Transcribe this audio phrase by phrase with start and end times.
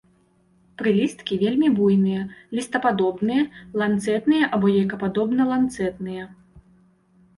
[0.81, 2.21] Прылісткі вельмі буйныя,
[2.59, 3.43] лістападобныя,
[3.83, 6.23] ланцэтныя або яйкападобна-ланцэтныя.